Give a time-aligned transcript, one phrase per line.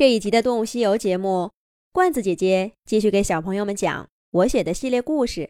[0.00, 1.50] 这一集的《动物西游》节目，
[1.92, 5.42] 罐子姐姐继续给小朋友们讲我写的系列故事《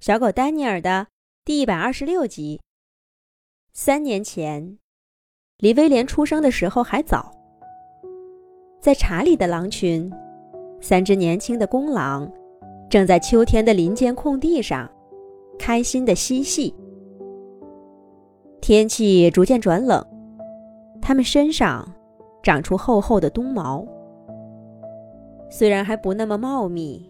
[0.00, 1.06] 小狗丹尼尔》的
[1.44, 2.60] 第一百二十六集。
[3.72, 4.78] 三年前，
[5.58, 7.32] 离威廉出生的时候还早，
[8.80, 10.12] 在查理的狼群，
[10.80, 12.28] 三只年轻的公狼
[12.90, 14.90] 正在秋天的林间空地上
[15.56, 16.74] 开心的嬉戏。
[18.60, 20.04] 天气逐渐转冷，
[21.00, 21.88] 它们身上。
[22.44, 23.82] 长出厚厚的冬毛，
[25.48, 27.02] 虽然还不那么茂密，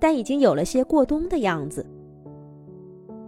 [0.00, 1.86] 但已经有了些过冬的样子。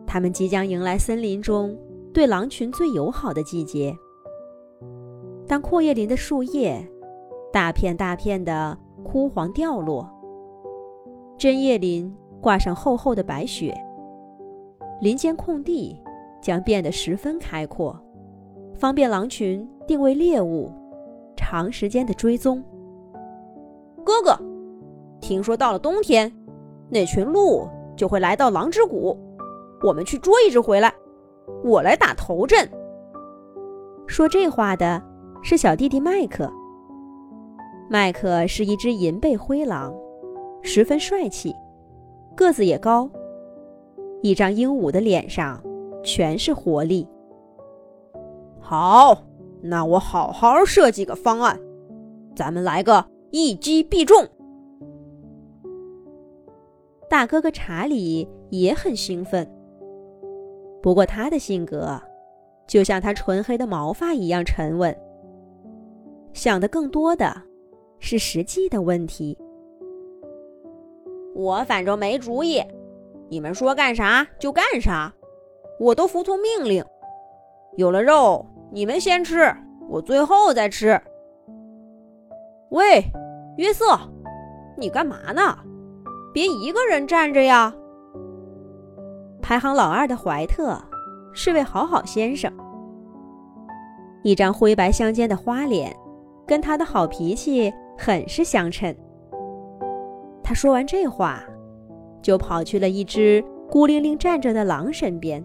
[0.09, 1.79] 它们即将迎来森林中
[2.13, 3.97] 对狼群最友好的季节。
[5.47, 6.85] 当阔叶林的树叶
[7.53, 10.11] 大片大片的枯黄掉落，
[11.39, 13.73] 针叶林挂上厚厚的白雪，
[15.01, 15.97] 林间空地
[16.43, 17.97] 将变得十分开阔，
[18.75, 20.73] 方便狼群定位猎物。
[21.41, 22.63] 长时间的追踪。
[24.05, 24.39] 哥哥，
[25.21, 26.31] 听说到了冬天，
[26.91, 29.17] 那群鹿就会来到狼之谷，
[29.83, 30.93] 我们去捉一只回来，
[31.65, 32.69] 我来打头阵。
[34.07, 35.03] 说这话的
[35.43, 36.53] 是小弟弟麦克。
[37.89, 39.95] 麦克是一只银背灰狼，
[40.63, 41.55] 十分帅气，
[42.37, 43.09] 个子也高，
[44.21, 45.61] 一张英武的脸上
[46.05, 47.09] 全是活力。
[48.61, 49.30] 好。
[49.63, 51.61] 那我好好设计个方案，
[52.35, 54.17] 咱们来个一击必中。
[57.09, 59.47] 大哥哥查理也很兴奋，
[60.81, 62.01] 不过他的性格
[62.67, 64.97] 就像他纯黑的毛发一样沉稳，
[66.33, 67.35] 想的更多的
[67.99, 69.37] 是实际的问题。
[71.35, 72.63] 我反正没主意，
[73.29, 75.13] 你们说干啥就干啥，
[75.79, 76.85] 我都服从命令。
[77.77, 78.47] 有了肉。
[78.73, 79.53] 你们先吃，
[79.89, 81.01] 我最后再吃。
[82.71, 83.03] 喂，
[83.57, 83.99] 约瑟，
[84.77, 85.59] 你干嘛呢？
[86.33, 87.75] 别一个人站着呀！
[89.43, 90.81] 排行老二的怀特
[91.33, 92.53] 是位好好先生，
[94.23, 95.93] 一张灰白相间的花脸，
[96.47, 98.95] 跟他的好脾气很是相称。
[100.45, 101.43] 他说完这话，
[102.23, 105.45] 就跑去了一只孤零零站着的狼身边。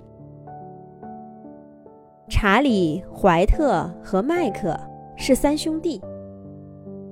[2.27, 4.75] 查理、怀特和麦克
[5.15, 6.01] 是三兄弟，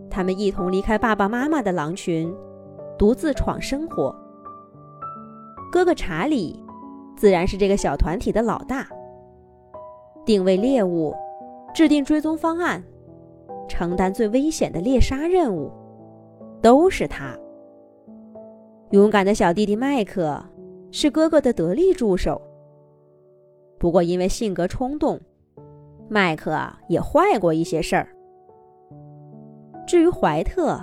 [0.09, 2.33] 他们一同离开爸爸妈妈的狼群，
[2.97, 4.13] 独自闯生活。
[5.71, 6.59] 哥哥查理
[7.15, 8.87] 自然是这个小团体的老大，
[10.25, 11.15] 定位猎物、
[11.75, 12.83] 制定追踪方案、
[13.69, 15.71] 承担最危险的猎杀任务，
[16.59, 17.37] 都是他。
[18.89, 20.43] 勇敢的小弟弟麦克
[20.91, 22.41] 是哥哥的得力助手。
[23.83, 25.19] 不过，因为性格冲动，
[26.07, 26.57] 麦克
[26.87, 28.07] 也坏过一些事儿。
[29.85, 30.79] 至于怀特，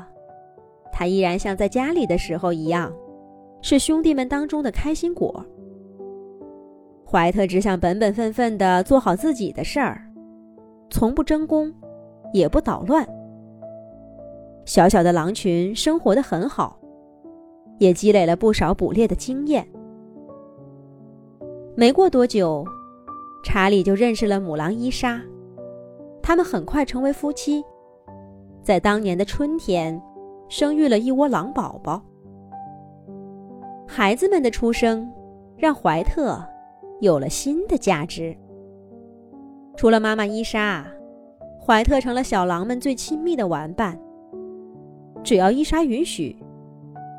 [0.93, 2.93] 他依然像在家里的时候一样，
[3.63, 5.43] 是兄弟们当中的开心果。
[7.07, 10.07] 怀特只想本本分分地做好自己的事儿，
[10.91, 11.73] 从不争功，
[12.35, 13.09] 也不捣乱。
[14.67, 16.79] 小小的狼群生活的很好，
[17.79, 19.67] 也积累了不少捕猎的经验。
[21.75, 22.63] 没过多久。
[23.43, 25.21] 查理就认识了母狼伊莎，
[26.23, 27.65] 他们很快成为夫妻，
[28.63, 30.01] 在当年的春天，
[30.49, 32.03] 生育了一窝狼宝宝。
[33.89, 35.11] 孩子们的出生，
[35.57, 36.41] 让怀特
[37.01, 38.37] 有了新的价值。
[39.77, 40.87] 除了妈妈伊莎，
[41.59, 43.99] 怀特成了小狼们最亲密的玩伴。
[45.25, 46.37] 只要伊莎允许，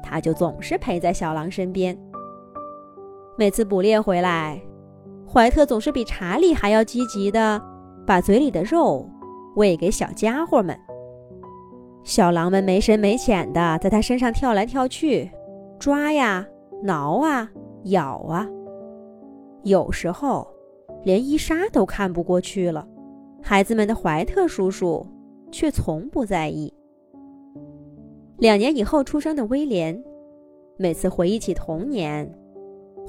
[0.02, 1.98] 他就总是陪在小狼身边。
[3.38, 4.62] 每次捕猎回来。
[5.34, 7.62] 怀特总是比查理还要积极的，
[8.06, 9.08] 把嘴里的肉
[9.56, 10.78] 喂给小家伙们。
[12.04, 15.32] 小狼们没深没浅的在他身上跳来跳去，
[15.80, 16.46] 抓呀、
[16.84, 17.50] 挠啊、
[17.86, 18.46] 咬啊。
[19.64, 20.46] 有时候，
[21.06, 22.86] 连伊莎都看不过去了。
[23.42, 25.08] 孩子们的怀特叔叔
[25.50, 26.74] 却从不在意。
[28.40, 30.04] 两年以后出生的威廉，
[30.78, 32.30] 每次回忆起童年，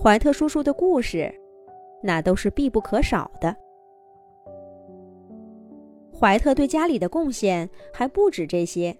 [0.01, 1.35] 怀特叔叔的故事。
[2.03, 3.57] 那都是必不可少的。
[6.19, 8.97] 怀特对家里的贡献还不止这些。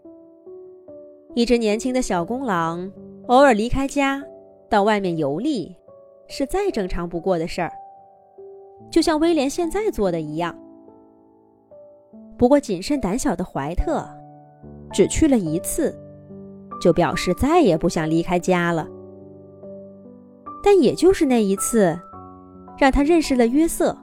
[1.35, 2.91] 一只年轻的小公狼
[3.29, 4.23] 偶尔离开家
[4.69, 5.75] 到外面游历，
[6.27, 7.73] 是再正常不过的事儿，
[8.91, 10.59] 就像威廉现在做的一样。
[12.37, 14.05] 不过谨慎胆小的怀特，
[14.93, 15.97] 只去了一次，
[16.81, 18.89] 就表示再也不想离开家了。
[20.65, 21.99] 但也就是那一次。
[22.79, 23.97] 让他认识了约瑟，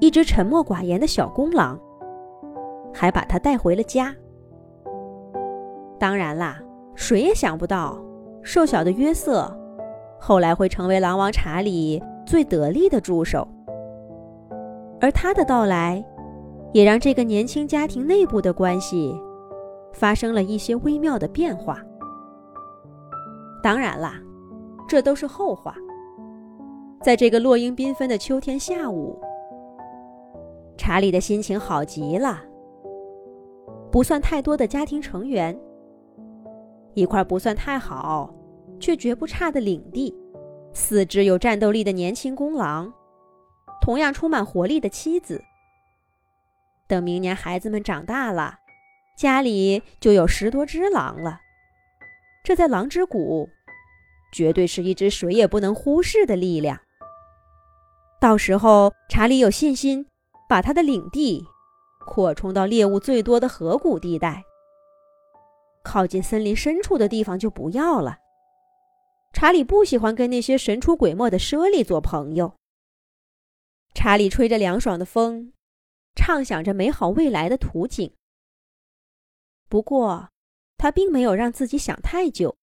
[0.00, 1.78] 一只沉默寡言的小公狼，
[2.92, 4.14] 还把他带回了家。
[5.98, 6.58] 当然啦，
[6.94, 8.02] 谁也想不到，
[8.42, 9.54] 瘦小的约瑟
[10.18, 13.46] 后来会成为狼王查理最得力的助手。
[15.00, 16.04] 而他的到来，
[16.72, 19.14] 也让这个年轻家庭内部的关系
[19.92, 21.78] 发生了一些微妙的变化。
[23.62, 24.14] 当然啦，
[24.88, 25.74] 这都是后话。
[27.02, 29.18] 在这个落英缤纷的秋天下午，
[30.76, 32.44] 查理的心情好极了。
[33.90, 35.58] 不算太多的家庭成员，
[36.92, 38.34] 一块不算太好
[38.78, 40.14] 却绝不差的领地，
[40.74, 42.92] 四只有战斗力的年轻公狼，
[43.80, 45.42] 同样充满活力的妻子。
[46.86, 48.58] 等明年孩子们长大了，
[49.16, 51.40] 家里就有十多只狼了。
[52.44, 53.48] 这在狼之谷，
[54.34, 56.78] 绝对是一只谁也不能忽视的力量。
[58.20, 60.06] 到时候，查理有信心
[60.46, 61.42] 把他的领地
[62.06, 64.44] 扩充到猎物最多的河谷地带。
[65.82, 68.18] 靠近森林深处的地方就不要了。
[69.32, 72.54] 查理不喜欢跟那些神出鬼没的猞猁做朋友。
[73.94, 75.54] 查理吹着凉爽的风，
[76.14, 78.12] 畅想着美好未来的图景。
[79.70, 80.28] 不过，
[80.76, 82.54] 他并没有让自己想太久，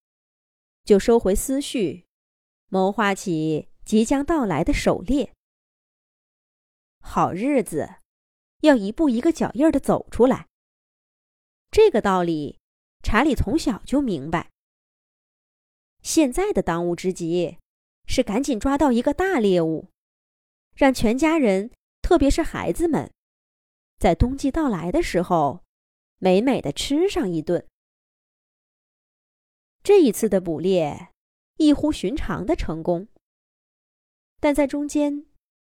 [0.83, 2.06] 就收回思绪，
[2.69, 5.33] 谋划起即将到来的狩猎。
[7.09, 7.88] 好日子，
[8.59, 10.45] 要一步一个脚印的走出来。
[11.71, 12.59] 这个道理，
[13.01, 14.51] 查理从小就明白。
[16.01, 17.59] 现在的当务之急，
[18.07, 19.88] 是赶紧抓到一个大猎物，
[20.75, 21.71] 让全家人，
[22.01, 23.10] 特别是孩子们，
[23.98, 25.63] 在冬季到来的时候，
[26.18, 27.65] 美美的吃上一顿。
[29.81, 31.13] 这一次的捕猎，
[31.56, 33.07] 异乎寻常的成功，
[34.42, 35.25] 但在中间。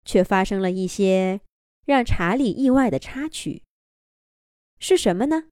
[0.05, 1.41] 却发生了一些
[1.87, 3.63] 让查理意外的插曲。
[4.79, 5.45] 是什么呢？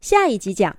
[0.00, 0.72] 下一集讲。